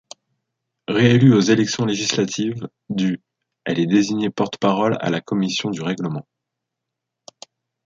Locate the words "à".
4.99-5.11